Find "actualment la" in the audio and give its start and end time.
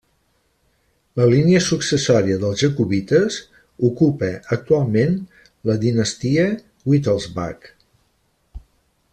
4.57-5.79